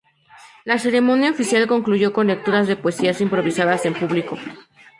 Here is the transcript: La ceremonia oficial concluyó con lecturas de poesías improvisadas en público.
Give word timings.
La 0.65 0.79
ceremonia 0.79 1.29
oficial 1.29 1.67
concluyó 1.67 2.11
con 2.11 2.25
lecturas 2.25 2.67
de 2.67 2.75
poesías 2.75 3.21
improvisadas 3.21 3.85
en 3.85 3.93
público. 3.93 4.35